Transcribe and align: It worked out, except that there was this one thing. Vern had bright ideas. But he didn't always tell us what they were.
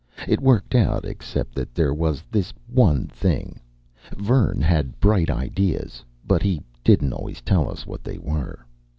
It 0.27 0.41
worked 0.41 0.73
out, 0.73 1.05
except 1.05 1.53
that 1.53 1.75
there 1.75 1.93
was 1.93 2.23
this 2.31 2.51
one 2.65 3.05
thing. 3.05 3.59
Vern 4.17 4.59
had 4.59 4.99
bright 4.99 5.29
ideas. 5.29 6.03
But 6.25 6.41
he 6.41 6.63
didn't 6.83 7.13
always 7.13 7.41
tell 7.41 7.69
us 7.69 7.85
what 7.85 8.03
they 8.03 8.17
were. 8.17 8.65